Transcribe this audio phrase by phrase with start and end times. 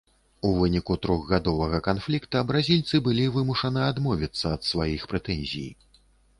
[0.47, 5.71] У выніку трохгадовага канфлікта бразільцы былі вымушаны адмовіцца ад сваіх прэтэнзій.